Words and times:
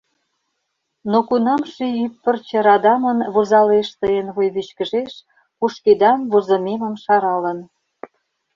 Но 1.11 1.17
кунам 1.29 1.61
ший 1.73 1.93
ӱп 2.05 2.13
пырче 2.23 2.59
радамын 2.65 3.19
Возалеш 3.33 3.89
тыйын 3.99 4.27
вуйвичкыжеш, 4.35 5.13
Кушкедам 5.59 6.19
возымемым 6.31 6.95
шаралын… 7.03 7.59